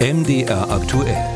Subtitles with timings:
[0.00, 1.28] MDR aktuell.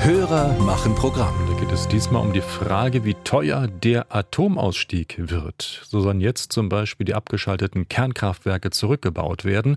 [0.00, 1.34] Hörer machen Programm.
[1.46, 5.60] Da geht es diesmal um die Frage, wie teuer der Atomausstieg wird.
[5.60, 9.76] So sollen jetzt zum Beispiel die abgeschalteten Kernkraftwerke zurückgebaut werden.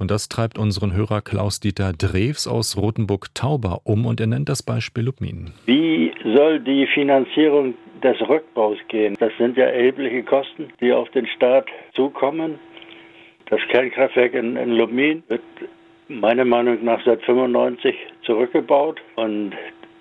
[0.00, 5.04] Und das treibt unseren Hörer Klaus-Dieter Drews aus Rothenburg-Tauber um und er nennt das Beispiel
[5.04, 5.52] Lubmin.
[5.66, 9.14] Wie soll die Finanzierung des Rückbaus gehen?
[9.20, 12.58] Das sind ja erhebliche Kosten, die auf den Staat zukommen.
[13.48, 15.42] Das Kernkraftwerk in, in Lubmin wird
[16.10, 19.52] meiner Meinung nach seit 95 zurückgebaut und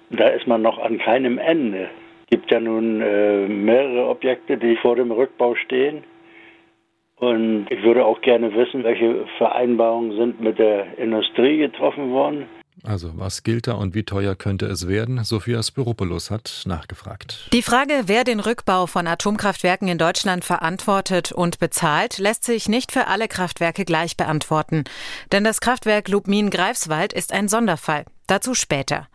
[0.09, 1.89] da ist man noch an keinem Ende.
[2.23, 6.03] Es gibt ja nun äh, mehrere Objekte, die vor dem Rückbau stehen.
[7.17, 12.45] Und ich würde auch gerne wissen, welche Vereinbarungen sind mit der Industrie getroffen worden.
[12.83, 15.23] Also, was gilt da und wie teuer könnte es werden?
[15.23, 17.49] Sophia Spiropoulos hat nachgefragt.
[17.51, 22.91] Die Frage, wer den Rückbau von Atomkraftwerken in Deutschland verantwortet und bezahlt, lässt sich nicht
[22.91, 24.85] für alle Kraftwerke gleich beantworten.
[25.31, 28.05] Denn das Kraftwerk Lubmin-Greifswald ist ein Sonderfall.
[28.27, 29.07] Dazu später.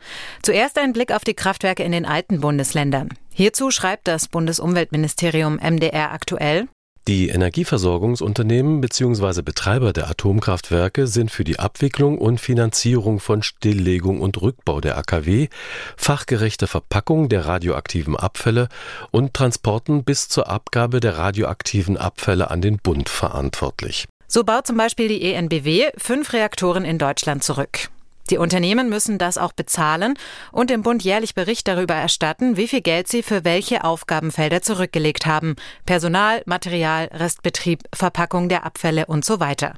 [0.42, 3.10] Zuerst ein Blick auf die Kraftwerke in den alten Bundesländern.
[3.32, 6.68] Hierzu schreibt das Bundesumweltministerium MDR aktuell,
[7.06, 9.42] die Energieversorgungsunternehmen bzw.
[9.42, 15.48] Betreiber der Atomkraftwerke sind für die Abwicklung und Finanzierung von Stilllegung und Rückbau der AKW,
[15.96, 18.68] fachgerechte Verpackung der radioaktiven Abfälle
[19.10, 24.06] und Transporten bis zur Abgabe der radioaktiven Abfälle an den Bund verantwortlich.
[24.26, 27.90] So baut zum Beispiel die ENBW fünf Reaktoren in Deutschland zurück.
[28.30, 30.14] Die Unternehmen müssen das auch bezahlen
[30.50, 35.26] und dem Bund jährlich Bericht darüber erstatten, wie viel Geld sie für welche Aufgabenfelder zurückgelegt
[35.26, 35.56] haben.
[35.84, 39.74] Personal, Material, Restbetrieb, Verpackung der Abfälle und so weiter.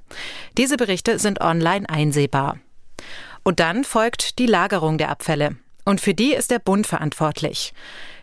[0.56, 2.58] Diese Berichte sind online einsehbar.
[3.42, 5.56] Und dann folgt die Lagerung der Abfälle.
[5.84, 7.72] Und für die ist der Bund verantwortlich.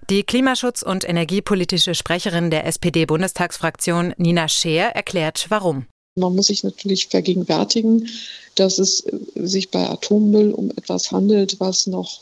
[0.09, 5.87] Die Klimaschutz- und energiepolitische Sprecherin der SPD-Bundestagsfraktion Nina Scheer erklärt, warum.
[6.15, 8.07] Man muss sich natürlich vergegenwärtigen,
[8.55, 9.03] dass es
[9.35, 12.21] sich bei Atommüll um etwas handelt, was noch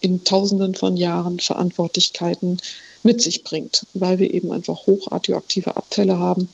[0.00, 2.58] in Tausenden von Jahren Verantwortlichkeiten
[3.02, 6.48] mit sich bringt, weil wir eben einfach hochradioaktive Abfälle haben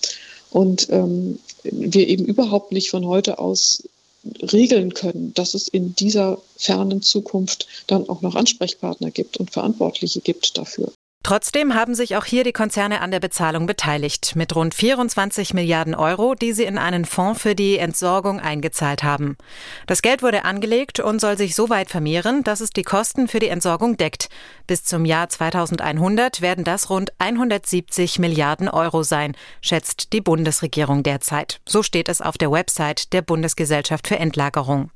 [0.50, 3.84] und ähm, wir eben überhaupt nicht von heute aus
[4.52, 10.20] regeln können, dass es in dieser fernen Zukunft dann auch noch Ansprechpartner gibt und Verantwortliche
[10.20, 10.92] gibt dafür.
[11.22, 15.94] Trotzdem haben sich auch hier die Konzerne an der Bezahlung beteiligt, mit rund 24 Milliarden
[15.94, 19.36] Euro, die sie in einen Fonds für die Entsorgung eingezahlt haben.
[19.86, 23.38] Das Geld wurde angelegt und soll sich so weit vermehren, dass es die Kosten für
[23.38, 24.30] die Entsorgung deckt.
[24.66, 31.60] Bis zum Jahr 2100 werden das rund 170 Milliarden Euro sein, schätzt die Bundesregierung derzeit.
[31.68, 34.90] So steht es auf der Website der Bundesgesellschaft für Endlagerung.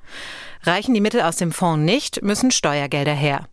[0.64, 3.47] Reichen die Mittel aus dem Fonds nicht, müssen Steuergelder her.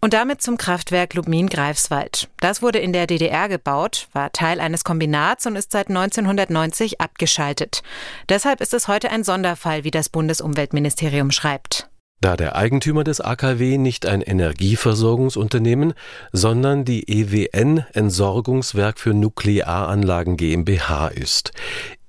[0.00, 2.28] Und damit zum Kraftwerk Lubmin-Greifswald.
[2.40, 7.82] Das wurde in der DDR gebaut, war Teil eines Kombinats und ist seit 1990 abgeschaltet.
[8.28, 11.88] Deshalb ist es heute ein Sonderfall, wie das Bundesumweltministerium schreibt.
[12.20, 15.92] Da der Eigentümer des AKW nicht ein Energieversorgungsunternehmen,
[16.32, 21.52] sondern die EWN Entsorgungswerk für Nuklearanlagen GmbH ist.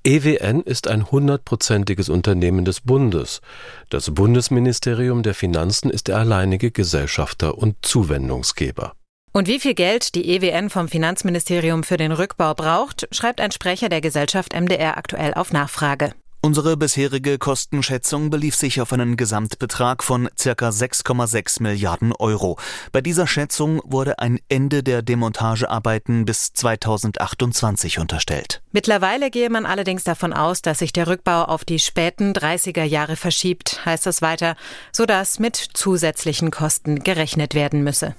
[0.03, 3.41] EWN ist ein hundertprozentiges Unternehmen des Bundes.
[3.89, 8.93] Das Bundesministerium der Finanzen ist der alleinige Gesellschafter und Zuwendungsgeber.
[9.33, 13.89] Und wie viel Geld die EWN vom Finanzministerium für den Rückbau braucht, schreibt ein Sprecher
[13.89, 16.13] der Gesellschaft MDR aktuell auf Nachfrage.
[16.47, 22.57] Unsere bisherige Kostenschätzung belief sich auf einen Gesamtbetrag von circa 6,6 Milliarden Euro.
[22.93, 28.61] Bei dieser Schätzung wurde ein Ende der Demontagearbeiten bis 2028 unterstellt.
[28.71, 33.17] Mittlerweile gehe man allerdings davon aus, dass sich der Rückbau auf die späten 30er Jahre
[33.17, 34.55] verschiebt, heißt es weiter,
[34.93, 38.15] sodass mit zusätzlichen Kosten gerechnet werden müsse.